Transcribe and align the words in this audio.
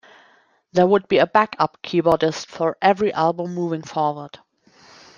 There 0.73 0.87
would 0.87 1.07
be 1.07 1.19
a 1.19 1.27
backup 1.27 1.77
keyboardist 1.83 2.47
for 2.47 2.75
every 2.81 3.13
album 3.13 3.53
moving 3.53 3.83
forward. 3.83 4.39